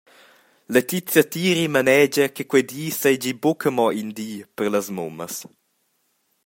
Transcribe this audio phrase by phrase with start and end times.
[0.75, 5.35] Letizia Tiri manegia che quei di seigi buca mo in di per las mummas.